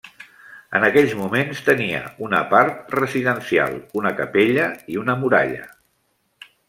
En 0.77 0.85
aquells 0.85 1.11
moments 1.17 1.59
tenia 1.67 1.99
una 2.27 2.39
part 2.53 2.95
residencial, 3.01 3.77
una 4.01 4.13
capella 4.23 4.67
i 4.95 4.99
una 5.03 5.17
muralla. 5.25 5.69